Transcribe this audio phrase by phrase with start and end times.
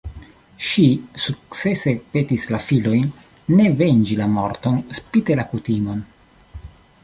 [0.67, 0.85] Ŝi
[1.25, 3.05] sukcese petis la filojn
[3.59, 6.05] ne venĝi la morton spite la kutimon.